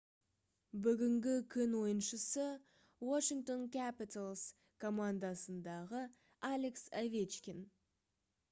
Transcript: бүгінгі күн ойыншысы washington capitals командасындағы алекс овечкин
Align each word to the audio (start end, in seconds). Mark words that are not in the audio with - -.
бүгінгі 0.85 1.33
күн 1.55 1.75
ойыншысы 1.79 2.45
washington 3.09 3.61
capitals 3.75 4.47
командасындағы 4.85 6.03
алекс 6.53 6.89
овечкин 7.05 7.63